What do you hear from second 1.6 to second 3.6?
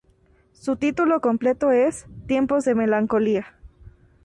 es "Tiempos de melancolía.